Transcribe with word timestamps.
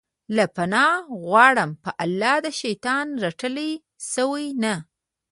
زه 0.35 0.43
پناه 0.55 0.95
غواړم 1.29 1.71
په 1.83 1.91
الله 2.03 2.35
د 2.45 2.47
شيطان 2.61 3.05
رټلي 3.23 3.71
شوي 4.13 4.47
نه 4.63 4.75